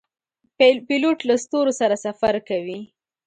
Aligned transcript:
پیلوټ 0.87 1.17
له 1.29 1.35
ستورو 1.43 1.71
سره 1.79 1.95
سفر 2.05 2.33
کوي. 2.49 2.79